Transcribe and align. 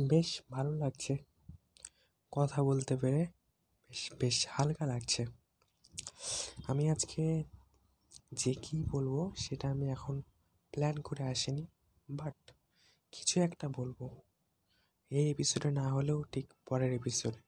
বেশ 0.00 0.42
ভালো 0.50 0.74
লাগছে। 0.74 1.16
কথা 2.32 2.62
বলতে 2.62 2.96
পেরে 2.96 3.26
বেশ 3.90 4.12
বেশ 4.20 4.46
হালকা 4.50 4.86
লাগছে। 4.86 5.26
আমি 6.66 6.90
আজকে 6.90 7.44
যে 8.32 8.54
কী 8.54 8.84
বলব 8.90 9.34
সেটা 9.36 9.70
আমি 9.70 9.90
এখন 9.90 10.22
প্ল্যান 10.72 11.00
করে 11.00 11.24
আসিনি 11.24 11.66
বাট 12.10 12.52
কিছু 13.12 13.40
একটা 13.40 13.68
বলব। 13.68 14.08
এই 15.10 15.30
এপিসোডে 15.30 15.70
না 15.70 15.92
হলেও 15.92 16.22
ঠিক 16.22 16.52
পরের 16.68 16.92
এপিসোডে 16.92 17.45